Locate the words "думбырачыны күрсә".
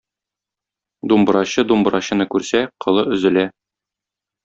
1.73-2.65